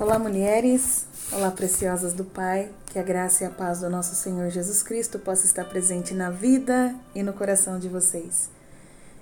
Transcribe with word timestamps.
Olá, 0.00 0.18
mulheres. 0.18 1.06
Olá, 1.30 1.50
preciosas 1.50 2.14
do 2.14 2.24
Pai. 2.24 2.72
Que 2.86 2.98
a 2.98 3.02
graça 3.02 3.44
e 3.44 3.46
a 3.46 3.50
paz 3.50 3.80
do 3.80 3.90
nosso 3.90 4.14
Senhor 4.14 4.48
Jesus 4.48 4.82
Cristo 4.82 5.18
possa 5.18 5.44
estar 5.44 5.64
presente 5.66 6.14
na 6.14 6.30
vida 6.30 6.94
e 7.14 7.22
no 7.22 7.34
coração 7.34 7.78
de 7.78 7.88
vocês. 7.88 8.48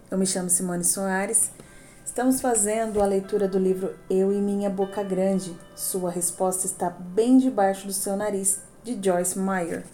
Eu 0.09 0.17
me 0.17 0.25
chamo 0.25 0.48
Simone 0.48 0.85
Soares. 0.85 1.51
Estamos 2.06 2.41
fazendo 2.41 3.03
a 3.03 3.06
leitura 3.06 3.48
do 3.48 3.59
livro 3.59 3.95
Eu 4.09 4.33
e 4.33 4.37
Minha 4.37 4.71
Boca 4.71 5.03
Grande. 5.03 5.59
Sua 5.75 6.09
resposta 6.09 6.67
está 6.67 6.89
bem 6.89 7.37
debaixo 7.37 7.89
do 7.89 7.93
seu 7.93 8.17
nariz, 8.17 8.61
de 8.85 8.99
Joyce 9.05 9.39
Meyer. 9.39 9.85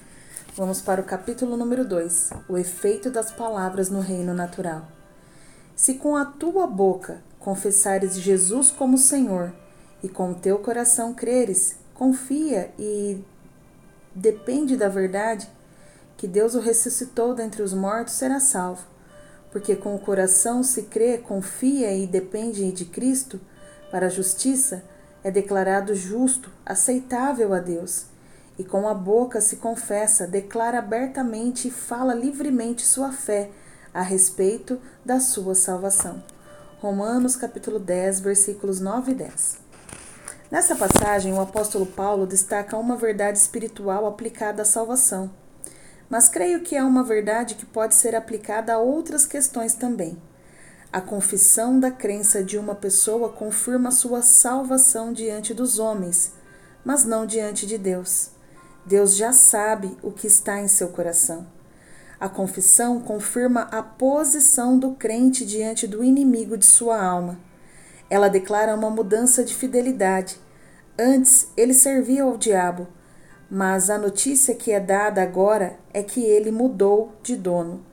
Vamos 0.54 0.82
para 0.82 1.00
o 1.00 1.04
capítulo 1.04 1.56
número 1.56 1.86
2: 1.88 2.30
O 2.50 2.58
efeito 2.58 3.10
das 3.10 3.32
palavras 3.32 3.88
no 3.88 4.00
reino 4.00 4.34
natural. 4.34 4.86
Se 5.74 5.94
com 5.94 6.14
a 6.14 6.26
tua 6.26 6.66
boca 6.66 7.22
confessares 7.40 8.14
Jesus 8.16 8.70
como 8.70 8.98
Senhor 8.98 9.52
e 10.06 10.08
com 10.08 10.30
o 10.30 10.34
teu 10.36 10.60
coração 10.60 11.12
creres, 11.12 11.74
confia 11.92 12.70
e 12.78 13.20
depende 14.14 14.76
da 14.76 14.88
verdade 14.88 15.50
que 16.16 16.28
Deus 16.28 16.54
o 16.54 16.60
ressuscitou 16.60 17.34
dentre 17.34 17.60
os 17.60 17.74
mortos, 17.74 18.14
será 18.14 18.38
salvo. 18.38 18.86
Porque 19.50 19.74
com 19.74 19.96
o 19.96 19.98
coração 19.98 20.62
se 20.62 20.82
crê, 20.82 21.18
confia 21.18 21.92
e 21.92 22.06
depende 22.06 22.70
de 22.70 22.84
Cristo 22.84 23.40
para 23.90 24.06
a 24.06 24.08
justiça, 24.08 24.84
é 25.24 25.30
declarado 25.30 25.92
justo, 25.92 26.50
aceitável 26.64 27.52
a 27.52 27.58
Deus. 27.58 28.06
E 28.56 28.62
com 28.62 28.86
a 28.86 28.94
boca 28.94 29.40
se 29.40 29.56
confessa, 29.56 30.24
declara 30.24 30.78
abertamente 30.78 31.66
e 31.66 31.70
fala 31.72 32.14
livremente 32.14 32.86
sua 32.86 33.10
fé 33.10 33.50
a 33.92 34.02
respeito 34.02 34.80
da 35.04 35.18
sua 35.18 35.56
salvação. 35.56 36.22
Romanos 36.80 37.34
capítulo 37.34 37.80
10, 37.80 38.20
versículos 38.20 38.78
9 38.78 39.10
e 39.10 39.14
10. 39.16 39.65
Nessa 40.56 40.74
passagem, 40.74 41.34
o 41.34 41.40
apóstolo 41.42 41.84
Paulo 41.84 42.26
destaca 42.26 42.78
uma 42.78 42.96
verdade 42.96 43.36
espiritual 43.36 44.06
aplicada 44.06 44.62
à 44.62 44.64
salvação. 44.64 45.30
Mas 46.08 46.30
creio 46.30 46.62
que 46.62 46.74
é 46.74 46.82
uma 46.82 47.04
verdade 47.04 47.56
que 47.56 47.66
pode 47.66 47.94
ser 47.94 48.14
aplicada 48.14 48.72
a 48.72 48.78
outras 48.78 49.26
questões 49.26 49.74
também. 49.74 50.16
A 50.90 50.98
confissão 50.98 51.78
da 51.78 51.90
crença 51.90 52.42
de 52.42 52.56
uma 52.56 52.74
pessoa 52.74 53.28
confirma 53.28 53.90
sua 53.90 54.22
salvação 54.22 55.12
diante 55.12 55.52
dos 55.52 55.78
homens, 55.78 56.32
mas 56.82 57.04
não 57.04 57.26
diante 57.26 57.66
de 57.66 57.76
Deus. 57.76 58.30
Deus 58.86 59.14
já 59.14 59.34
sabe 59.34 59.94
o 60.02 60.10
que 60.10 60.26
está 60.26 60.58
em 60.58 60.68
seu 60.68 60.88
coração. 60.88 61.46
A 62.18 62.30
confissão 62.30 62.98
confirma 62.98 63.68
a 63.70 63.82
posição 63.82 64.78
do 64.78 64.92
crente 64.92 65.44
diante 65.44 65.86
do 65.86 66.02
inimigo 66.02 66.56
de 66.56 66.64
sua 66.64 66.98
alma. 66.98 67.38
Ela 68.08 68.28
declara 68.28 68.74
uma 68.74 68.88
mudança 68.88 69.44
de 69.44 69.54
fidelidade. 69.54 70.45
Antes 70.98 71.48
ele 71.56 71.74
servia 71.74 72.22
ao 72.22 72.36
diabo, 72.36 72.86
mas 73.50 73.90
a 73.90 73.98
notícia 73.98 74.54
que 74.54 74.72
é 74.72 74.80
dada 74.80 75.22
agora 75.22 75.78
é 75.92 76.02
que 76.02 76.24
ele 76.24 76.50
mudou 76.50 77.12
de 77.22 77.36
dono. 77.36 77.84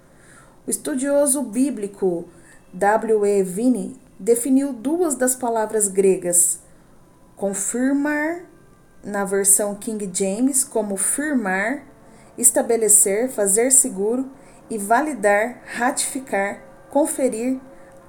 O 0.65 0.69
estudioso 0.69 1.41
bíblico 1.41 2.25
W. 2.73 3.25
E. 3.25 3.43
Vini 3.43 3.99
definiu 4.17 4.71
duas 4.71 5.15
das 5.15 5.35
palavras 5.35 5.87
gregas, 5.87 6.59
confirmar, 7.35 8.45
na 9.03 9.25
versão 9.25 9.75
King 9.75 10.09
James, 10.13 10.63
como 10.63 10.95
firmar 10.95 11.83
estabelecer, 12.37 13.29
fazer 13.29 13.71
seguro 13.71 14.29
e 14.69 14.77
validar, 14.77 15.61
ratificar, 15.65 16.63
conferir 16.89 17.59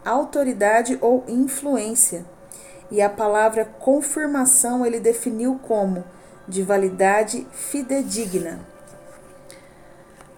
autoridade 0.04 0.98
ou 1.00 1.24
influência. 1.28 2.24
E 2.94 3.02
a 3.02 3.10
palavra 3.10 3.64
confirmação 3.64 4.86
ele 4.86 5.00
definiu 5.00 5.58
como 5.60 6.04
de 6.46 6.62
validade 6.62 7.44
fidedigna. 7.50 8.60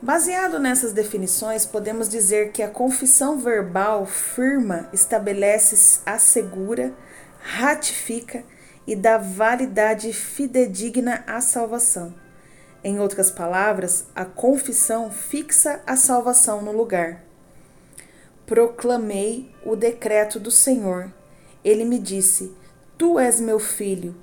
Baseado 0.00 0.58
nessas 0.58 0.94
definições, 0.94 1.66
podemos 1.66 2.08
dizer 2.08 2.52
que 2.52 2.62
a 2.62 2.70
confissão 2.70 3.38
verbal 3.38 4.06
firma, 4.06 4.88
estabelece, 4.90 6.00
assegura, 6.06 6.94
ratifica 7.40 8.42
e 8.86 8.96
dá 8.96 9.18
validade 9.18 10.10
fidedigna 10.14 11.24
à 11.26 11.42
salvação. 11.42 12.14
Em 12.82 12.98
outras 12.98 13.30
palavras, 13.30 14.06
a 14.14 14.24
confissão 14.24 15.10
fixa 15.10 15.82
a 15.86 15.94
salvação 15.94 16.62
no 16.62 16.72
lugar. 16.72 17.22
Proclamei 18.46 19.54
o 19.62 19.76
decreto 19.76 20.40
do 20.40 20.50
Senhor. 20.50 21.12
Ele 21.66 21.84
me 21.84 21.98
disse: 21.98 22.54
Tu 22.96 23.18
és 23.18 23.40
meu 23.40 23.58
filho, 23.58 24.14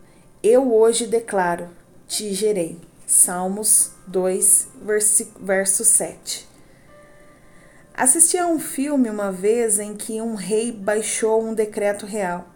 eu 0.42 0.74
hoje 0.74 1.06
declaro, 1.06 1.68
te 2.08 2.34
gerei. 2.34 2.80
Salmos 3.06 3.92
2, 4.08 4.70
verso 5.42 5.84
7. 5.84 6.48
Assisti 7.94 8.38
a 8.38 8.48
um 8.48 8.58
filme 8.58 9.10
uma 9.10 9.30
vez 9.30 9.78
em 9.78 9.94
que 9.94 10.22
um 10.22 10.36
rei 10.36 10.72
baixou 10.72 11.44
um 11.44 11.54
decreto 11.54 12.06
real. 12.06 12.48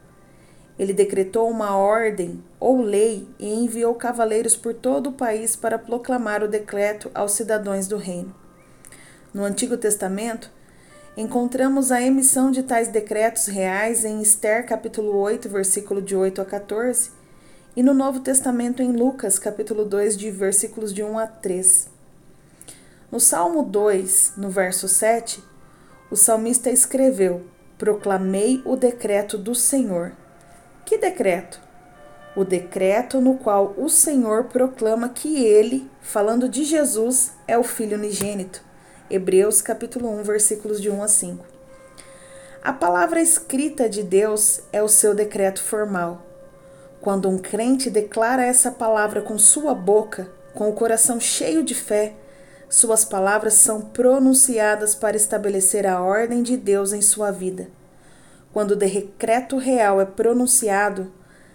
Ele 0.80 0.94
decretou 0.94 1.50
uma 1.50 1.76
ordem 1.76 2.42
ou 2.58 2.82
lei 2.82 3.28
e 3.38 3.54
enviou 3.54 3.94
cavaleiros 3.94 4.56
por 4.56 4.74
todo 4.74 5.10
o 5.10 5.14
país 5.14 5.58
para 5.58 5.78
proclamar 5.78 6.42
o 6.42 6.48
decreto 6.48 7.12
aos 7.14 7.34
cidadãos 7.34 7.88
do 7.88 7.98
reino. 7.98 8.34
No 9.34 9.44
Antigo 9.44 9.76
Testamento, 9.76 10.50
encontramos 11.18 11.92
a 11.92 12.02
emissão 12.02 12.52
de 12.52 12.64
tais 12.64 12.88
decretos 12.88 13.48
reais 13.48 14.06
em 14.06 14.22
Esther 14.22 14.66
capítulo 14.66 15.18
8, 15.18 15.50
versículo 15.50 16.02
de 16.02 16.16
8 16.16 16.42
a 16.42 16.46
14, 16.46 17.12
e 17.76 17.84
no 17.84 17.94
Novo 17.94 18.22
Testamento 18.22 18.82
em 18.82 18.92
Lucas 18.92 19.38
capítulo 19.38 19.84
2, 19.84 20.16
de 20.16 20.32
versículos 20.32 20.94
de 20.94 21.04
1 21.04 21.20
a 21.20 21.28
3. 21.28 21.90
No 23.12 23.20
Salmo 23.20 23.64
2, 23.64 24.34
no 24.38 24.50
verso 24.50 24.88
7, 24.88 25.44
o 26.10 26.16
salmista 26.16 26.70
escreveu: 26.70 27.46
Proclamei 27.78 28.62
o 28.64 28.76
decreto 28.76 29.38
do 29.38 29.54
Senhor 29.54 30.14
que 30.88 30.98
decreto? 30.98 31.60
O 32.34 32.46
decreto 32.46 33.20
no 33.20 33.38
qual 33.38 33.74
o 33.78 33.90
Senhor 33.90 34.46
proclama 34.46 35.10
que 35.10 35.44
ele, 35.44 35.92
falando 36.00 36.48
de 36.48 36.64
Jesus, 36.64 37.34
é 37.46 37.58
o 37.58 37.64
Filho 37.64 37.98
unigênito. 37.98 38.64
Hebreus 39.10 39.62
capítulo 39.62 40.10
1, 40.20 40.24
versículos 40.24 40.82
de 40.82 40.90
1 40.90 41.02
a 41.02 41.08
5. 41.08 41.46
A 42.62 42.74
palavra 42.74 43.22
escrita 43.22 43.88
de 43.88 44.04
Deus 44.04 44.60
é 44.74 44.84
o 44.84 44.90
seu 44.90 45.16
decreto 45.16 45.64
formal. 45.64 46.26
Quando 47.00 47.30
um 47.30 47.38
crente 47.38 47.90
declara 47.90 48.46
essa 48.46 48.70
palavra 48.70 49.22
com 49.22 49.38
sua 49.38 49.74
boca, 49.74 50.30
com 50.54 50.68
o 50.70 50.74
coração 50.74 51.22
cheio 51.22 51.64
de 51.64 51.74
fé, 51.74 52.16
suas 52.68 53.06
palavras 53.06 53.54
são 53.54 53.80
pronunciadas 53.80 54.94
para 54.94 55.16
estabelecer 55.16 55.88
a 55.88 56.02
ordem 56.02 56.44
de 56.44 56.58
Deus 56.58 56.92
em 56.92 57.02
sua 57.02 57.32
vida. 57.32 57.70
Quando 58.52 58.72
o 58.72 58.76
decreto 58.76 59.58
real 59.58 60.02
é 60.02 60.06
pronunciado, 60.06 61.10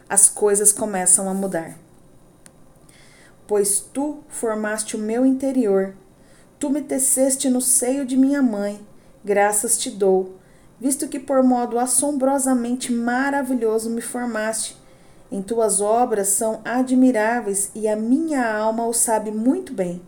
as 0.08 0.26
coisas 0.26 0.72
começam 0.72 1.28
a 1.28 1.34
mudar. 1.34 1.76
Pois 3.46 3.78
tu 3.78 4.24
formaste 4.28 4.96
o 4.96 4.98
meu 4.98 5.26
interior, 5.26 5.94
tu 6.62 6.70
me 6.70 6.80
teceste 6.80 7.50
no 7.50 7.60
seio 7.60 8.06
de 8.06 8.16
minha 8.16 8.40
mãe, 8.40 8.80
graças 9.24 9.76
te 9.76 9.90
dou, 9.90 10.36
visto 10.80 11.08
que 11.08 11.18
por 11.18 11.42
modo 11.42 11.76
assombrosamente 11.76 12.92
maravilhoso 12.92 13.90
me 13.90 14.00
formaste. 14.00 14.80
Em 15.28 15.42
tuas 15.42 15.80
obras 15.80 16.28
são 16.28 16.60
admiráveis 16.64 17.72
e 17.74 17.88
a 17.88 17.96
minha 17.96 18.48
alma 18.48 18.86
o 18.86 18.92
sabe 18.92 19.32
muito 19.32 19.74
bem. 19.74 20.00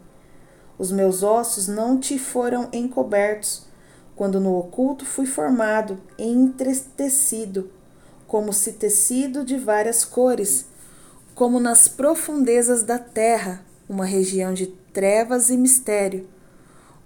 Os 0.79 0.93
meus 0.93 1.25
ossos 1.25 1.67
não 1.67 1.99
te 1.99 2.21
foram 2.21 2.69
encobertos, 2.73 3.67
quando 4.15 4.39
no 4.39 4.57
oculto 4.57 5.05
fui 5.05 5.27
formado 5.27 5.99
e 6.17 6.23
entristecido, 6.23 7.69
como 8.29 8.53
se 8.53 8.75
tecido 8.75 9.45
de 9.45 9.59
várias 9.59 10.05
cores, 10.05 10.67
como 11.35 11.59
nas 11.59 11.89
profundezas 11.89 12.85
da 12.85 13.01
terra, 13.01 13.65
uma 13.89 14.05
região 14.05 14.55
de 14.55 14.69
trevas 14.69 15.51
e 15.51 15.57
mistério. 15.57 16.33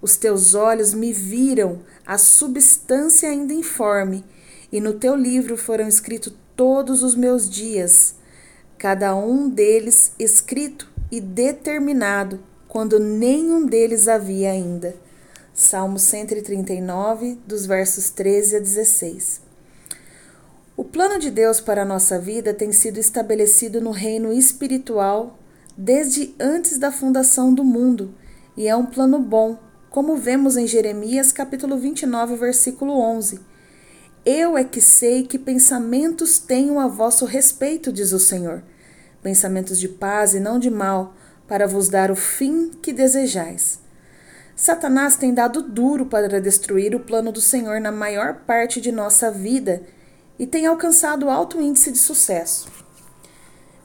Os 0.01 0.17
teus 0.17 0.55
olhos 0.55 0.95
me 0.95 1.13
viram 1.13 1.81
a 2.07 2.17
substância 2.17 3.29
ainda 3.29 3.53
informe, 3.53 4.25
e 4.71 4.81
no 4.81 4.95
teu 4.95 5.17
livro 5.17 5.57
foram 5.57 5.89
escritos 5.89 6.33
todos 6.55 7.03
os 7.03 7.15
meus 7.15 7.49
dias, 7.49 8.15
cada 8.77 9.15
um 9.17 9.49
deles 9.49 10.13
escrito 10.19 10.89
e 11.11 11.21
determinado, 11.21 12.41
quando 12.69 13.01
nenhum 13.01 13.67
deles 13.67 14.09
havia 14.09 14.51
ainda. 14.51 14.95
Salmo 15.53 15.99
139, 15.99 17.39
dos 17.47 17.67
versos 17.67 18.11
13 18.11 18.57
a 18.57 18.59
16. 18.61 19.41
O 20.77 20.85
plano 20.85 21.19
de 21.19 21.31
Deus 21.31 21.61
para 21.61 21.83
a 21.83 21.85
nossa 21.85 22.21
vida 22.21 22.55
tem 22.55 22.71
sido 22.71 22.99
estabelecido 22.99 23.81
no 23.81 23.91
reino 23.91 24.33
espiritual 24.33 25.37
desde 25.77 26.35
antes 26.39 26.79
da 26.79 26.93
fundação 26.93 27.53
do 27.53 27.65
mundo, 27.65 28.15
e 28.57 28.69
é 28.69 28.77
um 28.77 28.87
plano 28.87 29.19
bom, 29.19 29.59
como 29.91 30.17
vemos 30.17 30.57
em 30.57 30.67
Jeremias 30.67 31.33
capítulo 31.33 31.79
29, 31.79 32.37
versículo 32.37 32.99
11. 32.99 33.41
Eu 34.25 34.59
é 34.59 34.65
que 34.65 34.81
sei 34.81 35.27
que 35.27 35.39
pensamentos 35.39 36.39
tenho 36.39 36.79
a 36.79 36.87
vosso 36.87 37.25
respeito, 37.25 37.93
diz 37.93 38.13
o 38.13 38.19
Senhor, 38.19 38.63
pensamentos 39.23 39.79
de 39.79 39.89
paz 39.89 40.35
e 40.35 40.41
não 40.41 40.59
de 40.59 40.71
mal, 40.71 41.15
para 41.47 41.67
vos 41.67 41.89
dar 41.89 42.11
o 42.11 42.17
fim 42.17 42.71
que 42.83 42.93
desejais. 42.93 43.81
Satanás 44.55 45.17
tem 45.17 45.33
dado 45.33 45.63
duro 45.63 46.07
para 46.07 46.41
destruir 46.41 46.95
o 46.95 47.01
plano 47.01 47.33
do 47.33 47.41
Senhor 47.41 47.81
na 47.81 47.93
maior 47.93 48.41
parte 48.47 48.81
de 48.81 48.93
nossa 48.93 49.31
vida 49.31 49.83
e 50.39 50.47
tem 50.47 50.67
alcançado 50.67 51.31
alto 51.31 51.61
índice 51.61 51.91
de 51.91 51.99
sucesso. 51.99 52.69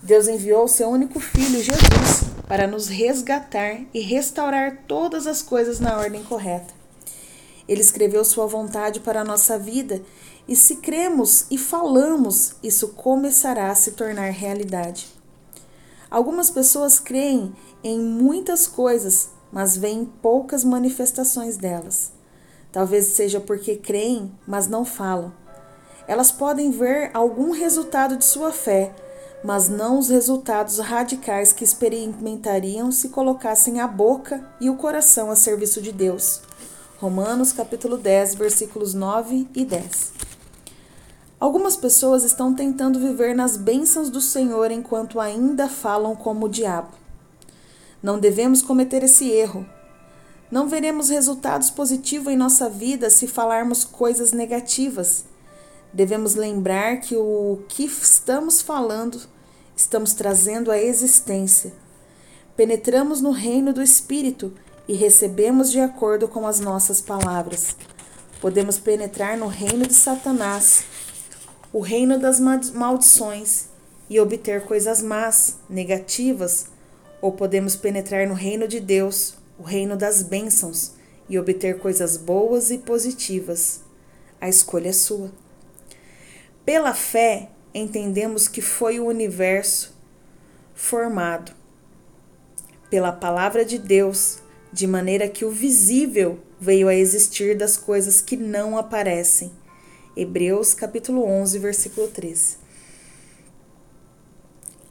Deus 0.01 0.27
enviou 0.27 0.67
seu 0.67 0.89
único 0.89 1.19
filho, 1.19 1.63
Jesus, 1.63 2.32
para 2.53 2.67
nos 2.67 2.87
resgatar 2.87 3.81
e 3.91 3.99
restaurar 3.99 4.83
todas 4.87 5.25
as 5.25 5.41
coisas 5.41 5.79
na 5.79 5.97
ordem 5.97 6.23
correta. 6.23 6.71
Ele 7.67 7.81
escreveu 7.81 8.23
sua 8.23 8.45
vontade 8.45 8.99
para 8.99 9.21
a 9.21 9.23
nossa 9.23 9.57
vida 9.57 10.03
e 10.47 10.55
se 10.55 10.75
cremos 10.75 11.47
e 11.49 11.57
falamos, 11.57 12.53
isso 12.61 12.89
começará 12.89 13.71
a 13.71 13.75
se 13.75 13.93
tornar 13.93 14.29
realidade. 14.29 15.07
Algumas 16.11 16.51
pessoas 16.51 16.99
creem 16.99 17.51
em 17.83 17.99
muitas 17.99 18.67
coisas, 18.67 19.29
mas 19.51 19.75
veem 19.75 20.05
poucas 20.05 20.63
manifestações 20.63 21.57
delas. 21.57 22.11
Talvez 22.71 23.07
seja 23.07 23.39
porque 23.39 23.77
creem, 23.77 24.31
mas 24.45 24.67
não 24.67 24.85
falam. 24.85 25.33
Elas 26.07 26.31
podem 26.31 26.69
ver 26.69 27.09
algum 27.15 27.49
resultado 27.49 28.15
de 28.15 28.25
sua 28.25 28.51
fé, 28.51 28.93
mas 29.43 29.67
não 29.67 29.99
os 29.99 30.09
resultados 30.09 30.79
radicais 30.79 31.51
que 31.51 31.63
experimentariam 31.63 32.91
se 32.91 33.09
colocassem 33.09 33.81
a 33.81 33.87
boca 33.87 34.43
e 34.61 34.69
o 34.69 34.75
coração 34.75 35.29
a 35.29 35.35
serviço 35.35 35.81
de 35.81 35.91
Deus. 35.91 36.41
Romanos 36.97 37.51
capítulo 37.51 37.97
10, 37.97 38.35
versículos 38.35 38.93
9 38.93 39.47
e 39.53 39.65
10. 39.65 40.13
Algumas 41.37 41.75
pessoas 41.75 42.23
estão 42.23 42.53
tentando 42.53 42.97
viver 42.97 43.35
nas 43.35 43.57
bênçãos 43.57 44.09
do 44.09 44.21
Senhor 44.21 44.71
enquanto 44.71 45.19
ainda 45.19 45.67
falam 45.67 46.15
como 46.15 46.45
o 46.45 46.49
diabo. 46.49 46.91
Não 48.01 48.17
devemos 48.17 48.61
cometer 48.61 49.03
esse 49.03 49.29
erro. 49.29 49.65
Não 50.49 50.69
veremos 50.69 51.09
resultados 51.09 51.69
positivos 51.69 52.31
em 52.31 52.37
nossa 52.37 52.69
vida 52.69 53.09
se 53.09 53.27
falarmos 53.27 53.83
coisas 53.83 54.31
negativas. 54.31 55.25
Devemos 55.91 56.35
lembrar 56.35 57.01
que 57.01 57.17
o 57.17 57.59
que 57.67 57.83
estamos 57.83 58.61
falando 58.61 59.19
estamos 59.75 60.13
trazendo 60.13 60.71
à 60.71 60.77
existência. 60.77 61.73
Penetramos 62.55 63.21
no 63.21 63.31
reino 63.31 63.73
do 63.73 63.81
Espírito 63.81 64.53
e 64.87 64.93
recebemos 64.93 65.71
de 65.71 65.79
acordo 65.79 66.27
com 66.27 66.45
as 66.45 66.59
nossas 66.59 67.01
palavras. 67.01 67.75
Podemos 68.39 68.77
penetrar 68.77 69.37
no 69.37 69.47
reino 69.47 69.87
de 69.87 69.93
Satanás, 69.93 70.83
o 71.71 71.79
reino 71.79 72.19
das 72.19 72.39
maldições, 72.39 73.67
e 74.09 74.19
obter 74.19 74.65
coisas 74.65 75.01
más, 75.01 75.57
negativas, 75.69 76.67
ou 77.21 77.31
podemos 77.31 77.75
penetrar 77.75 78.27
no 78.27 78.33
reino 78.33 78.67
de 78.67 78.79
Deus, 78.79 79.35
o 79.57 79.63
reino 79.63 79.95
das 79.95 80.21
bênçãos, 80.21 80.91
e 81.27 81.39
obter 81.39 81.79
coisas 81.79 82.17
boas 82.17 82.69
e 82.69 82.77
positivas. 82.77 83.81
A 84.39 84.49
escolha 84.49 84.89
é 84.89 84.93
sua. 84.93 85.31
Pela 86.65 86.93
fé, 86.93 87.49
entendemos 87.73 88.47
que 88.47 88.61
foi 88.61 88.99
o 88.99 89.05
universo 89.05 89.95
formado 90.75 91.51
pela 92.89 93.11
palavra 93.11 93.65
de 93.65 93.77
Deus 93.79 94.39
de 94.71 94.85
maneira 94.85 95.27
que 95.27 95.45
o 95.45 95.51
visível 95.51 96.39
veio 96.59 96.87
a 96.87 96.95
existir 96.95 97.57
das 97.57 97.75
coisas 97.75 98.21
que 98.21 98.37
não 98.37 98.77
aparecem. 98.77 99.51
Hebreus 100.15 100.73
capítulo 100.73 101.25
11, 101.25 101.59
versículo 101.59 102.07
3. 102.07 102.59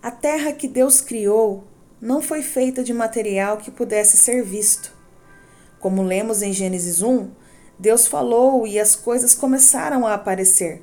A 0.02 0.10
terra 0.10 0.52
que 0.52 0.66
Deus 0.66 1.00
criou 1.00 1.64
não 2.00 2.20
foi 2.20 2.42
feita 2.42 2.82
de 2.82 2.92
material 2.92 3.58
que 3.58 3.70
pudesse 3.70 4.16
ser 4.16 4.42
visto. 4.42 4.92
Como 5.78 6.02
lemos 6.02 6.42
em 6.42 6.52
Gênesis 6.52 7.02
1, 7.02 7.30
Deus 7.78 8.08
falou 8.08 8.66
e 8.66 8.78
as 8.80 8.96
coisas 8.96 9.34
começaram 9.34 10.04
a 10.04 10.14
aparecer. 10.14 10.82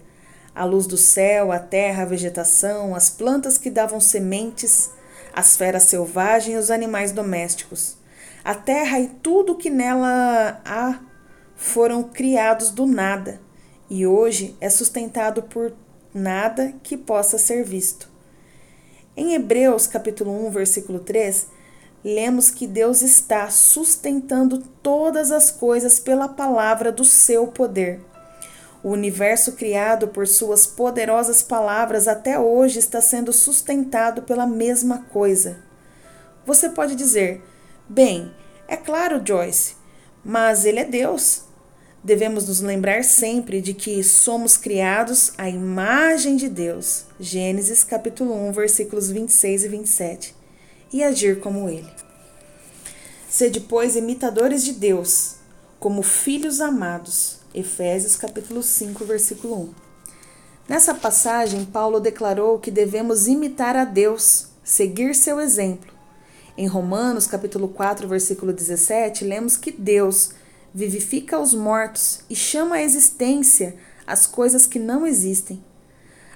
A 0.53 0.65
luz 0.65 0.87
do 0.87 0.97
céu, 0.97 1.51
a 1.51 1.59
terra, 1.59 2.03
a 2.03 2.05
vegetação, 2.05 2.95
as 2.95 3.09
plantas 3.09 3.57
que 3.57 3.69
davam 3.69 3.99
sementes, 3.99 4.89
as 5.33 5.55
feras 5.55 5.83
selvagens 5.83 6.55
e 6.55 6.59
os 6.59 6.71
animais 6.71 7.11
domésticos. 7.11 7.97
A 8.43 8.55
terra 8.55 8.99
e 8.99 9.07
tudo 9.07 9.55
que 9.55 9.69
nela 9.69 10.61
há 10.65 10.99
foram 11.55 12.03
criados 12.03 12.71
do 12.71 12.85
nada 12.85 13.39
e 13.89 14.05
hoje 14.05 14.55
é 14.61 14.69
sustentado 14.69 15.43
por 15.43 15.73
nada 16.13 16.73
que 16.83 16.95
possa 16.95 17.37
ser 17.37 17.63
visto. 17.63 18.07
Em 19.17 19.33
Hebreus 19.33 19.87
capítulo 19.87 20.47
1, 20.47 20.51
versículo 20.51 20.99
3, 20.99 21.47
lemos 22.03 22.51
que 22.51 22.67
Deus 22.67 23.01
está 23.01 23.49
sustentando 23.49 24.59
todas 24.81 25.31
as 25.31 25.49
coisas 25.49 25.99
pela 25.99 26.27
palavra 26.27 26.91
do 26.91 27.03
seu 27.03 27.47
poder. 27.47 27.99
O 28.81 28.91
universo 28.91 29.53
criado 29.53 30.07
por 30.07 30.25
suas 30.27 30.65
poderosas 30.65 31.41
palavras 31.41 32.07
até 32.07 32.39
hoje 32.39 32.79
está 32.79 33.01
sendo 33.01 33.33
sustentado 33.33 34.21
pela 34.21 34.47
mesma 34.47 34.99
coisa. 35.11 35.57
Você 36.45 36.69
pode 36.69 36.95
dizer: 36.95 37.43
Bem, 37.89 38.33
é 38.67 38.77
claro, 38.77 39.21
Joyce, 39.25 39.75
mas 40.23 40.63
ele 40.63 40.79
é 40.79 40.85
Deus. 40.85 41.43
Devemos 42.01 42.47
nos 42.47 42.61
lembrar 42.61 43.03
sempre 43.03 43.61
de 43.61 43.73
que 43.73 44.01
somos 44.01 44.55
criados 44.55 45.33
à 45.37 45.49
imagem 45.49 46.37
de 46.37 46.47
Deus. 46.47 47.03
Gênesis 47.19 47.83
capítulo 47.83 48.33
1, 48.47 48.53
versículos 48.53 49.09
26 49.09 49.65
e 49.65 49.67
27. 49.67 50.35
E 50.93 51.03
agir 51.03 51.41
como 51.41 51.67
ele. 51.67 51.89
Sede, 53.27 53.59
pois, 53.59 53.97
imitadores 53.97 54.63
de 54.63 54.71
Deus, 54.71 55.35
como 55.77 56.01
filhos 56.01 56.61
amados. 56.61 57.38
Efésios 57.53 58.15
capítulo 58.15 58.61
5, 58.61 59.03
versículo 59.05 59.55
1. 59.55 59.73
Nessa 60.67 60.93
passagem, 60.93 61.65
Paulo 61.65 61.99
declarou 61.99 62.59
que 62.59 62.69
devemos 62.69 63.27
imitar 63.27 63.75
a 63.75 63.83
Deus, 63.83 64.49
seguir 64.63 65.15
seu 65.15 65.39
exemplo. 65.39 65.91
Em 66.55 66.67
Romanos, 66.67 67.25
capítulo 67.25 67.67
4, 67.69 68.07
versículo 68.07 68.53
17, 68.53 69.25
lemos 69.25 69.57
que 69.57 69.71
Deus 69.71 70.31
vivifica 70.71 71.39
os 71.39 71.55
mortos 71.55 72.19
e 72.29 72.35
chama 72.35 72.75
à 72.75 72.83
existência 72.83 73.75
as 74.05 74.27
coisas 74.27 74.67
que 74.67 74.77
não 74.77 75.07
existem. 75.07 75.63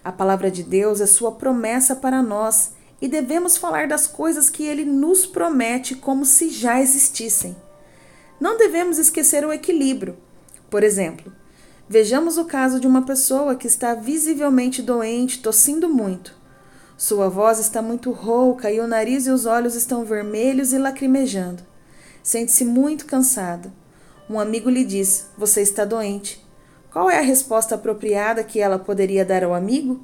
A 0.04 0.12
palavra 0.12 0.50
de 0.50 0.64
Deus 0.64 1.00
é 1.00 1.06
sua 1.06 1.34
promessa 1.34 1.96
para 1.96 2.24
nós 2.24 2.72
e 3.00 3.08
devemos 3.08 3.56
falar 3.56 3.88
das 3.88 4.08
coisas 4.08 4.50
que 4.50 4.64
ele 4.64 4.84
nos 4.84 5.28
promete 5.28 5.94
como 5.94 6.26
se 6.26 6.50
já 6.50 6.82
existissem. 6.82 7.56
Não 8.40 8.58
devemos 8.58 8.98
esquecer 8.98 9.46
o 9.46 9.54
equilíbrio. 9.54 10.18
Por 10.74 10.84
exemplo, 10.84 11.32
vejamos 11.88 12.40
o 12.40 12.46
caso 12.46 12.80
de 12.80 12.88
uma 12.88 13.06
pessoa 13.06 13.56
que 13.56 13.68
está 13.68 13.94
visivelmente 13.94 14.82
doente, 14.82 15.40
tossindo 15.40 15.88
muito. 15.88 16.36
Sua 16.98 17.30
voz 17.30 17.60
está 17.60 17.80
muito 17.80 18.10
rouca 18.10 18.72
e 18.72 18.80
o 18.80 18.88
nariz 18.88 19.28
e 19.28 19.30
os 19.30 19.46
olhos 19.46 19.76
estão 19.76 20.04
vermelhos 20.04 20.74
e 20.74 20.80
lacrimejando. 20.80 21.62
Sente-se 22.24 22.66
muito 22.66 23.06
cansado. 23.06 23.72
Um 24.28 24.40
amigo 24.40 24.68
lhe 24.68 24.84
diz: 24.84 25.28
Você 25.38 25.62
está 25.62 25.86
doente. 25.86 26.44
Qual 26.92 27.08
é 27.08 27.20
a 27.20 27.22
resposta 27.22 27.76
apropriada 27.76 28.44
que 28.44 28.60
ela 28.60 28.80
poderia 28.80 29.24
dar 29.24 29.44
ao 29.44 29.54
amigo? 29.54 30.02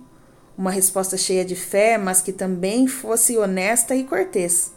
Uma 0.56 0.70
resposta 0.70 1.18
cheia 1.18 1.44
de 1.44 1.56
fé, 1.56 1.98
mas 1.98 2.22
que 2.22 2.32
também 2.32 2.86
fosse 2.86 3.36
honesta 3.40 3.96
e 3.96 4.04
cortês. 4.04 4.72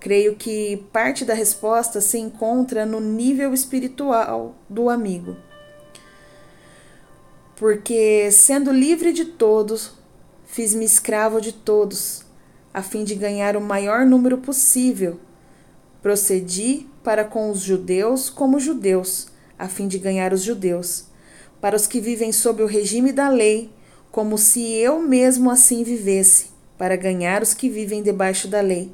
Creio 0.00 0.36
que 0.36 0.86
parte 0.92 1.24
da 1.24 1.34
resposta 1.34 2.00
se 2.00 2.18
encontra 2.18 2.86
no 2.86 3.00
nível 3.00 3.52
espiritual 3.52 4.54
do 4.68 4.88
amigo. 4.88 5.36
Porque, 7.56 8.30
sendo 8.30 8.70
livre 8.70 9.12
de 9.12 9.24
todos, 9.24 9.98
Fiz-me 10.50 10.84
escravo 10.84 11.42
de 11.42 11.52
todos, 11.52 12.24
a 12.72 12.82
fim 12.82 13.04
de 13.04 13.14
ganhar 13.14 13.54
o 13.54 13.60
maior 13.60 14.06
número 14.06 14.38
possível. 14.38 15.20
Procedi 16.02 16.86
para 17.04 17.22
com 17.22 17.50
os 17.50 17.60
judeus 17.60 18.30
como 18.30 18.58
judeus, 18.58 19.28
a 19.58 19.68
fim 19.68 19.86
de 19.86 19.98
ganhar 19.98 20.32
os 20.32 20.42
judeus. 20.42 21.04
Para 21.60 21.76
os 21.76 21.86
que 21.86 22.00
vivem 22.00 22.32
sob 22.32 22.62
o 22.62 22.66
regime 22.66 23.12
da 23.12 23.28
lei, 23.28 23.70
como 24.10 24.38
se 24.38 24.72
eu 24.72 25.02
mesmo 25.02 25.50
assim 25.50 25.84
vivesse, 25.84 26.46
para 26.78 26.96
ganhar 26.96 27.42
os 27.42 27.52
que 27.52 27.68
vivem 27.68 28.02
debaixo 28.02 28.48
da 28.48 28.62
lei. 28.62 28.90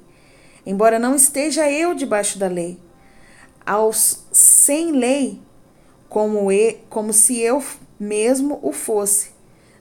Embora 0.67 0.99
não 0.99 1.15
esteja 1.15 1.71
eu 1.71 1.95
debaixo 1.95 2.39
da 2.39 2.49
lei. 2.49 2.79
Aos 3.65 4.25
sem 4.33 4.93
lei, 4.93 5.41
como, 6.09 6.51
e, 6.51 6.79
como 6.89 7.13
se 7.13 7.39
eu 7.41 7.63
mesmo 7.99 8.59
o 8.63 8.73
fosse 8.73 9.35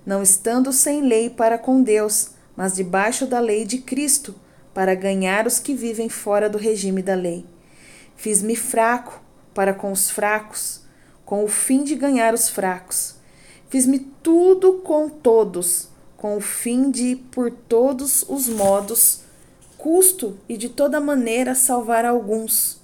não 0.06 0.22
estando 0.22 0.72
sem 0.72 1.02
lei 1.02 1.30
para 1.30 1.58
com 1.58 1.82
Deus, 1.82 2.32
mas 2.56 2.76
debaixo 2.76 3.26
da 3.26 3.40
lei 3.40 3.66
de 3.66 3.80
Cristo, 3.80 4.36
para 4.74 4.96
ganhar 4.96 5.48
os 5.48 5.60
que 5.60 5.74
vivem 5.74 6.10
fora 6.10 6.50
do 6.50 6.58
regime 6.58 7.02
da 7.02 7.16
lei. 7.16 7.46
Fiz-me 8.16 8.56
fraco 8.56 9.22
para 9.54 9.74
com 9.74 9.92
os 9.92 10.10
fracos, 10.10 10.82
com 11.26 11.44
o 11.44 11.48
fim 11.48 11.84
de 11.84 11.96
ganhar 11.96 12.34
os 12.34 12.50
fracos. 12.50 13.16
Fiz-me 13.70 14.00
tudo 14.00 14.82
com 14.84 15.10
todos, 15.10 15.90
com 16.18 16.38
o 16.38 16.42
fim 16.42 16.92
de, 16.92 17.16
por 17.16 17.52
todos 17.52 18.26
os 18.28 18.48
modos, 18.50 19.22
custo 19.84 20.38
e 20.48 20.56
de 20.56 20.70
toda 20.70 21.02
maneira 21.02 21.54
salvar 21.54 22.06
alguns, 22.06 22.80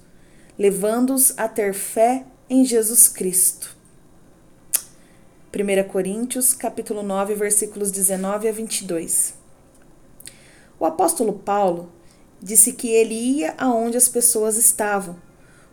levando-os 0.58 1.32
a 1.38 1.48
ter 1.48 1.72
fé 1.72 2.26
em 2.46 2.62
Jesus 2.62 3.08
Cristo. 3.08 3.74
1 5.50 5.88
Coríntios, 5.88 6.52
capítulo 6.52 7.02
9, 7.02 7.34
versículos 7.36 7.90
19 7.90 8.50
a 8.50 8.52
22. 8.52 9.32
O 10.78 10.84
apóstolo 10.84 11.32
Paulo 11.32 11.90
disse 12.38 12.74
que 12.74 12.88
ele 12.88 13.14
ia 13.14 13.54
aonde 13.56 13.96
as 13.96 14.06
pessoas 14.06 14.58
estavam, 14.58 15.16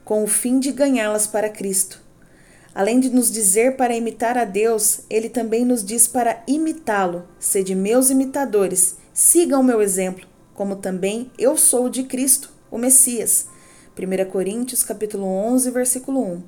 com 0.06 0.24
o 0.24 0.28
fim 0.28 0.62
de 0.62 0.72
ganhá-las 0.72 1.28
para 1.28 1.50
Cristo. 1.50 2.02
Além 2.74 3.02
de 3.02 3.10
nos 3.10 3.30
dizer 3.30 3.76
para 3.76 3.98
imitar 3.98 4.38
a 4.38 4.46
Deus, 4.46 5.02
ele 5.10 5.28
também 5.28 5.66
nos 5.66 5.84
diz 5.84 6.08
para 6.08 6.42
imitá-lo. 6.48 7.28
Sede 7.38 7.76
meus 7.76 8.10
imitadores, 8.10 8.96
sigam 9.14 9.60
o 9.60 9.64
meu 9.64 9.82
exemplo, 9.82 10.26
como 10.58 10.76
também 10.76 11.32
eu 11.38 11.56
sou 11.56 11.88
de 11.88 12.04
Cristo, 12.04 12.52
o 12.72 12.80
Messias. 12.80 13.46
1 13.96 14.32
Coríntios 14.32 14.84
capítulo 14.84 15.24
11, 15.24 15.70
versículo 15.70 16.20
1. 16.20 16.44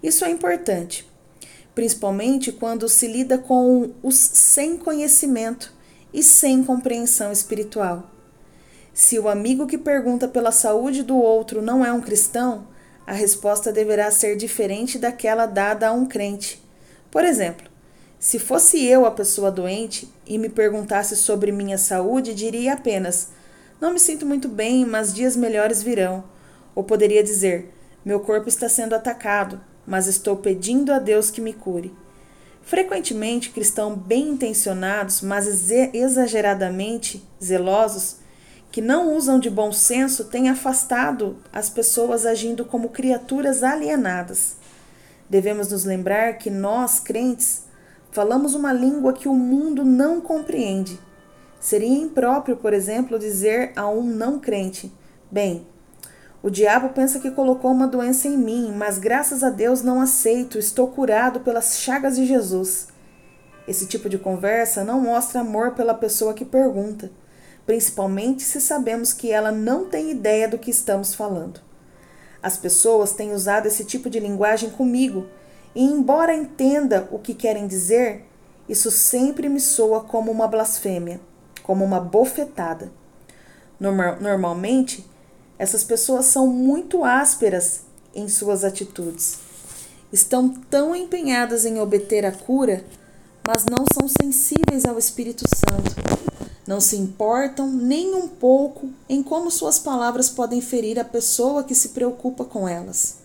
Isso 0.00 0.24
é 0.24 0.30
importante, 0.30 1.04
principalmente 1.74 2.52
quando 2.52 2.88
se 2.88 3.08
lida 3.08 3.36
com 3.36 3.90
os 4.00 4.14
sem 4.14 4.76
conhecimento 4.76 5.74
e 6.14 6.22
sem 6.22 6.62
compreensão 6.62 7.32
espiritual. 7.32 8.08
Se 8.94 9.18
o 9.18 9.28
amigo 9.28 9.66
que 9.66 9.76
pergunta 9.76 10.28
pela 10.28 10.52
saúde 10.52 11.02
do 11.02 11.16
outro 11.16 11.60
não 11.60 11.84
é 11.84 11.92
um 11.92 12.00
cristão, 12.00 12.68
a 13.04 13.12
resposta 13.12 13.72
deverá 13.72 14.08
ser 14.12 14.36
diferente 14.36 15.00
daquela 15.00 15.46
dada 15.46 15.88
a 15.88 15.92
um 15.92 16.06
crente. 16.06 16.64
Por 17.10 17.24
exemplo, 17.24 17.68
se 18.26 18.40
fosse 18.40 18.84
eu 18.84 19.06
a 19.06 19.12
pessoa 19.12 19.52
doente 19.52 20.12
e 20.26 20.36
me 20.36 20.48
perguntasse 20.48 21.14
sobre 21.14 21.52
minha 21.52 21.78
saúde, 21.78 22.34
diria 22.34 22.72
apenas: 22.72 23.28
Não 23.80 23.92
me 23.92 24.00
sinto 24.00 24.26
muito 24.26 24.48
bem, 24.48 24.84
mas 24.84 25.14
dias 25.14 25.36
melhores 25.36 25.80
virão. 25.80 26.24
Ou 26.74 26.82
poderia 26.82 27.22
dizer: 27.22 27.72
Meu 28.04 28.18
corpo 28.18 28.48
está 28.48 28.68
sendo 28.68 28.96
atacado, 28.96 29.60
mas 29.86 30.08
estou 30.08 30.34
pedindo 30.38 30.92
a 30.92 30.98
Deus 30.98 31.30
que 31.30 31.40
me 31.40 31.52
cure. 31.52 31.94
Frequentemente, 32.62 33.50
cristãos 33.50 33.96
bem 33.96 34.30
intencionados, 34.30 35.22
mas 35.22 35.70
exageradamente 35.70 37.24
zelosos, 37.40 38.16
que 38.72 38.82
não 38.82 39.14
usam 39.14 39.38
de 39.38 39.48
bom 39.48 39.70
senso 39.70 40.24
têm 40.24 40.48
afastado 40.48 41.36
as 41.52 41.70
pessoas 41.70 42.26
agindo 42.26 42.64
como 42.64 42.88
criaturas 42.88 43.62
alienadas. 43.62 44.56
Devemos 45.30 45.70
nos 45.70 45.84
lembrar 45.84 46.38
que 46.38 46.50
nós, 46.50 46.98
crentes, 46.98 47.65
falamos 48.16 48.54
uma 48.54 48.72
língua 48.72 49.12
que 49.12 49.28
o 49.28 49.34
mundo 49.34 49.84
não 49.84 50.22
compreende. 50.22 50.98
Seria 51.60 52.02
impróprio, 52.02 52.56
por 52.56 52.72
exemplo, 52.72 53.18
dizer 53.18 53.72
a 53.76 53.86
um 53.90 54.02
não 54.02 54.40
crente: 54.40 54.90
Bem, 55.30 55.66
o 56.42 56.48
diabo 56.48 56.88
pensa 56.94 57.20
que 57.20 57.30
colocou 57.30 57.70
uma 57.70 57.86
doença 57.86 58.26
em 58.26 58.38
mim, 58.38 58.72
mas 58.74 58.98
graças 58.98 59.44
a 59.44 59.50
Deus 59.50 59.82
não 59.82 60.00
aceito, 60.00 60.58
estou 60.58 60.88
curado 60.88 61.40
pelas 61.40 61.78
chagas 61.78 62.16
de 62.16 62.24
Jesus. 62.24 62.88
Esse 63.68 63.86
tipo 63.86 64.08
de 64.08 64.16
conversa 64.16 64.82
não 64.82 64.98
mostra 64.98 65.42
amor 65.42 65.72
pela 65.72 65.92
pessoa 65.92 66.32
que 66.32 66.44
pergunta 66.44 67.10
principalmente 67.66 68.44
se 68.44 68.60
sabemos 68.60 69.12
que 69.12 69.32
ela 69.32 69.50
não 69.50 69.86
tem 69.86 70.12
ideia 70.12 70.48
do 70.48 70.56
que 70.56 70.70
estamos 70.70 71.14
falando. 71.14 71.60
As 72.40 72.56
pessoas 72.56 73.12
têm 73.12 73.32
usado 73.32 73.66
esse 73.66 73.84
tipo 73.84 74.08
de 74.08 74.20
linguagem 74.20 74.70
comigo, 74.70 75.26
e 75.76 75.84
embora 75.84 76.34
entenda 76.34 77.06
o 77.12 77.18
que 77.20 77.34
querem 77.34 77.68
dizer, 77.68 78.24
isso 78.68 78.90
sempre 78.90 79.48
me 79.48 79.60
soa 79.60 80.00
como 80.00 80.32
uma 80.32 80.48
blasfêmia, 80.48 81.20
como 81.62 81.84
uma 81.84 82.00
bofetada. 82.00 82.90
Normal, 83.78 84.16
normalmente, 84.20 85.08
essas 85.56 85.84
pessoas 85.84 86.24
são 86.24 86.48
muito 86.48 87.04
ásperas 87.04 87.82
em 88.12 88.28
suas 88.28 88.64
atitudes. 88.64 89.38
Estão 90.12 90.48
tão 90.48 90.96
empenhadas 90.96 91.64
em 91.64 91.78
obter 91.78 92.24
a 92.24 92.32
cura, 92.32 92.84
mas 93.46 93.66
não 93.66 93.84
são 93.92 94.08
sensíveis 94.08 94.84
ao 94.84 94.98
Espírito 94.98 95.44
Santo 95.54 96.26
não 96.66 96.80
se 96.80 96.96
importam 96.96 97.70
nem 97.70 98.14
um 98.14 98.26
pouco 98.26 98.90
em 99.08 99.22
como 99.22 99.50
suas 99.50 99.78
palavras 99.78 100.28
podem 100.28 100.60
ferir 100.60 100.98
a 100.98 101.04
pessoa 101.04 101.62
que 101.62 101.74
se 101.74 101.90
preocupa 101.90 102.44
com 102.44 102.68
elas. 102.68 103.18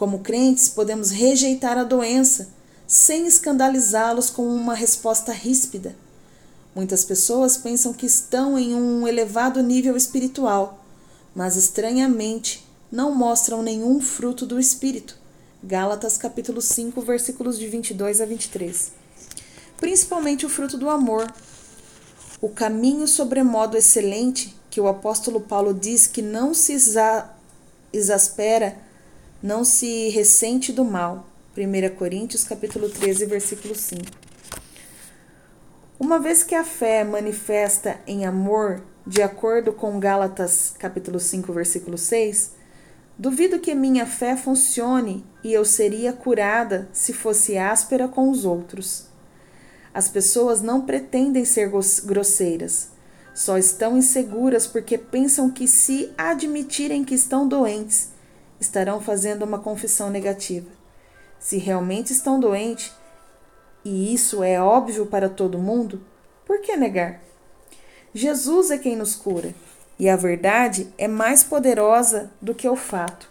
Como 0.00 0.20
crentes, 0.20 0.66
podemos 0.66 1.10
rejeitar 1.10 1.76
a 1.76 1.84
doença 1.84 2.48
sem 2.86 3.26
escandalizá-los 3.26 4.30
com 4.30 4.48
uma 4.48 4.72
resposta 4.72 5.30
ríspida. 5.30 5.94
Muitas 6.74 7.04
pessoas 7.04 7.58
pensam 7.58 7.92
que 7.92 8.06
estão 8.06 8.58
em 8.58 8.74
um 8.74 9.06
elevado 9.06 9.62
nível 9.62 9.98
espiritual, 9.98 10.82
mas 11.34 11.54
estranhamente 11.54 12.66
não 12.90 13.14
mostram 13.14 13.62
nenhum 13.62 14.00
fruto 14.00 14.46
do 14.46 14.58
espírito. 14.58 15.18
Gálatas 15.62 16.16
capítulo 16.16 16.62
5, 16.62 16.98
versículos 17.02 17.58
de 17.58 17.68
22 17.68 18.22
a 18.22 18.24
23. 18.24 18.92
Principalmente 19.76 20.46
o 20.46 20.48
fruto 20.48 20.78
do 20.78 20.88
amor, 20.88 21.30
o 22.40 22.48
caminho 22.48 23.06
sobremodo 23.06 23.76
excelente 23.76 24.56
que 24.70 24.80
o 24.80 24.88
apóstolo 24.88 25.42
Paulo 25.42 25.74
diz 25.74 26.06
que 26.06 26.22
não 26.22 26.54
se 26.54 26.72
exaspera, 27.92 28.88
não 29.42 29.64
se 29.64 30.08
ressente 30.10 30.72
do 30.72 30.84
mal. 30.84 31.26
1 31.56 31.96
Coríntios 31.96 32.44
capítulo 32.44 32.88
13, 32.88 33.26
versículo 33.26 33.74
5. 33.74 34.02
Uma 35.98 36.18
vez 36.18 36.42
que 36.42 36.54
a 36.54 36.64
fé 36.64 37.04
manifesta 37.04 38.00
em 38.06 38.24
amor, 38.24 38.82
de 39.06 39.22
acordo 39.22 39.72
com 39.72 39.98
Gálatas 39.98 40.74
capítulo 40.78 41.18
5, 41.18 41.52
versículo 41.52 41.98
6, 41.98 42.52
duvido 43.18 43.58
que 43.58 43.74
minha 43.74 44.06
fé 44.06 44.36
funcione 44.36 45.24
e 45.42 45.52
eu 45.52 45.64
seria 45.64 46.12
curada 46.12 46.88
se 46.92 47.12
fosse 47.12 47.56
áspera 47.56 48.08
com 48.08 48.30
os 48.30 48.44
outros. 48.44 49.06
As 49.92 50.08
pessoas 50.08 50.60
não 50.60 50.82
pretendem 50.82 51.44
ser 51.44 51.70
grosseiras, 52.04 52.90
só 53.34 53.58
estão 53.58 53.96
inseguras 53.96 54.66
porque 54.66 54.96
pensam 54.96 55.50
que, 55.50 55.66
se 55.66 56.12
admitirem 56.16 57.04
que 57.04 57.14
estão 57.14 57.48
doentes, 57.48 58.10
estarão 58.60 59.00
fazendo 59.00 59.42
uma 59.42 59.58
confissão 59.58 60.10
negativa. 60.10 60.68
Se 61.38 61.56
realmente 61.56 62.12
estão 62.12 62.38
doentes, 62.38 62.92
e 63.84 64.12
isso 64.12 64.42
é 64.42 64.60
óbvio 64.60 65.06
para 65.06 65.28
todo 65.28 65.58
mundo, 65.58 66.00
por 66.44 66.60
que 66.60 66.76
negar? 66.76 67.20
Jesus 68.12 68.70
é 68.70 68.78
quem 68.78 68.94
nos 68.94 69.14
cura, 69.14 69.54
e 69.98 70.08
a 70.08 70.16
verdade 70.16 70.92
é 70.98 71.08
mais 71.08 71.42
poderosa 71.42 72.30
do 72.40 72.54
que 72.54 72.68
o 72.68 72.76
fato. 72.76 73.28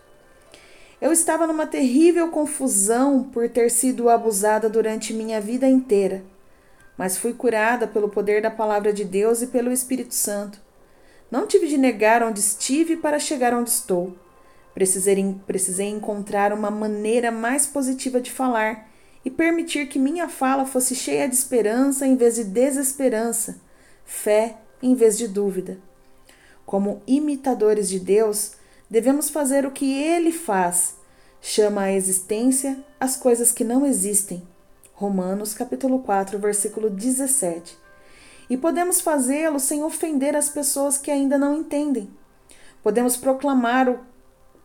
Eu 1.00 1.14
estava 1.14 1.46
numa 1.46 1.68
terrível 1.68 2.30
confusão 2.30 3.24
por 3.24 3.48
ter 3.48 3.70
sido 3.70 4.10
abusada 4.10 4.70
durante 4.70 5.14
minha 5.14 5.40
vida 5.40 5.68
inteira 5.68 6.24
mas 7.00 7.18
fui 7.18 7.34
curada 7.34 7.88
pelo 7.88 8.10
poder 8.10 8.42
da 8.42 8.52
palavra 8.52 8.92
de 8.92 9.06
Deus 9.06 9.42
e 9.42 9.48
pelo 9.48 9.72
Espírito 9.72 10.14
Santo. 10.14 10.60
Não 11.32 11.48
tive 11.48 11.66
de 11.66 11.78
negar 11.78 12.22
onde 12.22 12.42
estive 12.42 12.98
para 12.98 13.18
chegar 13.18 13.54
onde 13.54 13.70
estou. 13.70 14.18
Precisei, 14.74 15.36
precisei 15.46 15.88
encontrar 15.90 16.54
uma 16.54 16.72
maneira 16.72 17.32
mais 17.32 17.66
positiva 17.66 18.22
de 18.22 18.32
falar 18.32 18.90
e 19.26 19.30
permitir 19.30 19.88
que 19.88 20.00
minha 20.00 20.30
fala 20.30 20.66
fosse 20.66 20.96
cheia 20.96 21.28
de 21.28 21.36
esperança 21.36 22.08
em 22.08 22.16
vez 22.16 22.36
de 22.36 22.44
desesperança, 22.44 23.60
fé 24.06 24.58
em 24.82 24.96
vez 24.96 25.18
de 25.18 25.28
dúvida. 25.28 25.78
Como 26.66 27.02
imitadores 27.06 27.90
de 27.90 28.00
Deus, 28.00 28.54
devemos 28.90 29.30
fazer 29.30 29.66
o 29.66 29.72
que 29.72 29.94
Ele 30.02 30.32
faz, 30.32 30.96
chama 31.42 31.84
à 31.84 31.92
existência 31.92 32.78
as 33.00 33.16
coisas 33.16 33.52
que 33.52 33.64
não 33.64 33.86
existem 33.86 34.48
Romanos 35.00 35.54
capítulo 35.54 36.00
4, 36.00 36.38
versículo 36.38 36.90
17. 36.90 37.78
E 38.50 38.58
podemos 38.58 39.00
fazê-lo 39.00 39.58
sem 39.58 39.82
ofender 39.82 40.36
as 40.36 40.50
pessoas 40.50 40.98
que 40.98 41.10
ainda 41.10 41.38
não 41.38 41.56
entendem. 41.56 42.10
Podemos 42.84 43.16
proclamar 43.16 43.88
o, 43.88 44.02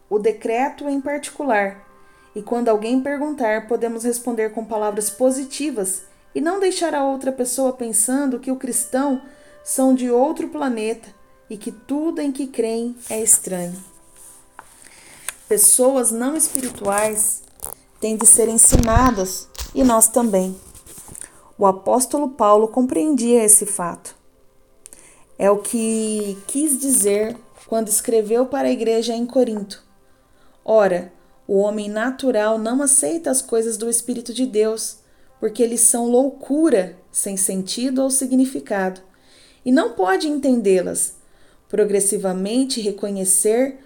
o 0.08 0.18
decreto 0.18 0.88
em 0.88 1.00
particular. 1.00 1.84
E 2.34 2.42
quando 2.42 2.68
alguém 2.68 3.00
perguntar, 3.00 3.68
podemos 3.68 4.04
responder 4.04 4.52
com 4.52 4.64
palavras 4.64 5.08
positivas 5.08 6.02
e 6.34 6.40
não 6.40 6.58
deixar 6.58 6.94
a 6.94 7.04
outra 7.04 7.30
pessoa 7.30 7.73
pensando 7.73 8.40
que 8.40 8.50
o 8.50 8.56
cristão 8.56 9.23
são 9.62 9.94
de 9.94 10.11
outro 10.11 10.49
planeta 10.49 11.08
e 11.49 11.56
que 11.56 11.70
tudo 11.70 12.20
em 12.20 12.32
que 12.32 12.46
creem 12.46 12.96
é 13.08 13.23
estranho. 13.23 13.76
Pessoas 15.49 16.11
não 16.11 16.37
espirituais 16.37 17.42
têm 18.00 18.16
de 18.16 18.26
ser 18.26 18.49
ensinadas 18.49 19.49
e 19.75 19.84
nós 19.84 20.08
também. 20.08 20.58
O 21.56 21.66
apóstolo 21.66 22.30
Paulo 22.30 22.66
compreendia 22.68 23.44
esse 23.44 23.64
fato. 23.64 24.16
É 25.38 25.50
o 25.50 25.58
que 25.58 26.37
quis 26.46 26.78
dizer 26.78 27.37
quando 27.66 27.88
escreveu 27.88 28.46
para 28.46 28.68
a 28.68 28.73
igreja 28.73 29.14
em 29.14 29.26
Corinto. 29.26 29.82
Ora, 30.64 31.12
o 31.47 31.59
homem 31.59 31.88
natural 31.88 32.59
não 32.59 32.80
aceita 32.80 33.30
as 33.30 33.42
coisas 33.42 33.76
do 33.76 33.90
Espírito 33.90 34.33
de 34.33 34.47
Deus, 34.47 34.99
porque 35.38 35.62
eles 35.62 35.83
são 35.83 36.09
loucura 36.09 36.97
sem 37.12 37.37
sentido 37.37 38.02
ou 38.02 38.11
significado, 38.11 39.02
e 39.64 39.71
não 39.71 39.92
pode 39.92 40.26
entendê-las, 40.26 41.14
progressivamente 41.68 42.80
reconhecer, 42.80 43.78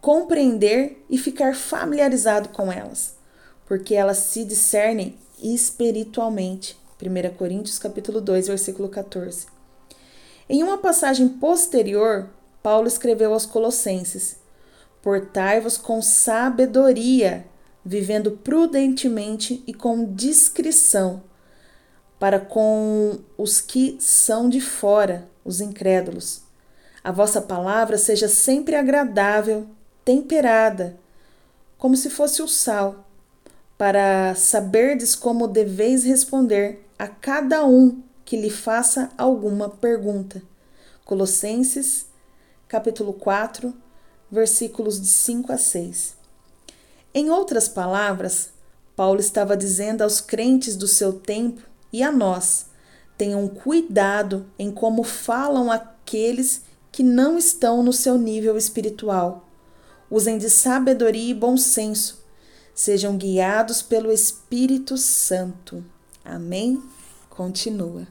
compreender 0.00 1.04
e 1.10 1.18
ficar 1.18 1.54
familiarizado 1.54 2.50
com 2.50 2.70
elas, 2.70 3.16
porque 3.66 3.94
elas 3.94 4.18
se 4.18 4.44
discernem 4.44 5.16
espiritualmente. 5.42 6.78
1 7.02 7.34
Coríntios 7.36 7.78
capítulo 7.78 8.20
2, 8.20 8.48
versículo 8.48 8.88
14. 8.88 9.46
Em 10.48 10.62
uma 10.62 10.78
passagem 10.78 11.28
posterior, 11.28 12.28
Paulo 12.62 12.86
escreveu 12.86 13.32
aos 13.32 13.46
Colossenses: 13.46 14.36
Portai-vos 15.02 15.76
com 15.76 16.02
sabedoria, 16.02 17.46
vivendo 17.84 18.32
prudentemente 18.32 19.62
e 19.66 19.72
com 19.72 20.14
discrição, 20.14 21.22
para 22.18 22.38
com 22.38 23.18
os 23.38 23.60
que 23.60 23.96
são 23.98 24.48
de 24.48 24.60
fora, 24.60 25.28
os 25.44 25.60
incrédulos. 25.60 26.42
A 27.02 27.10
vossa 27.10 27.40
palavra 27.40 27.96
seja 27.96 28.28
sempre 28.28 28.74
agradável, 28.76 29.66
temperada, 30.04 30.98
como 31.78 31.96
se 31.96 32.10
fosse 32.10 32.42
o 32.42 32.48
sal, 32.48 33.06
para 33.78 34.34
saberdes 34.34 35.16
como 35.16 35.48
deveis 35.48 36.04
responder 36.04 36.86
a 36.98 37.08
cada 37.08 37.64
um 37.64 38.02
que 38.22 38.36
lhe 38.36 38.50
faça 38.50 39.10
alguma 39.16 39.70
pergunta. 39.70 40.42
Colossenses, 41.06 42.06
capítulo 42.68 43.14
4, 43.14 43.74
versículos 44.30 45.00
de 45.00 45.06
5 45.06 45.52
a 45.52 45.58
6. 45.58 46.14
Em 47.12 47.30
outras 47.30 47.68
palavras, 47.68 48.50
Paulo 48.94 49.20
estava 49.20 49.56
dizendo 49.56 50.02
aos 50.02 50.20
crentes 50.20 50.76
do 50.76 50.86
seu 50.86 51.12
tempo 51.12 51.62
e 51.92 52.02
a 52.02 52.12
nós: 52.12 52.66
tenham 53.16 53.48
cuidado 53.48 54.46
em 54.58 54.70
como 54.70 55.02
falam 55.02 55.70
aqueles 55.70 56.62
que 56.92 57.02
não 57.02 57.36
estão 57.36 57.82
no 57.82 57.92
seu 57.92 58.16
nível 58.16 58.56
espiritual. 58.56 59.48
Usem 60.10 60.38
de 60.38 60.50
sabedoria 60.50 61.30
e 61.30 61.34
bom 61.34 61.56
senso. 61.56 62.24
Sejam 62.74 63.16
guiados 63.16 63.82
pelo 63.82 64.10
Espírito 64.10 64.96
Santo. 64.96 65.84
Amém? 66.24 66.82
Continua. 67.28 68.06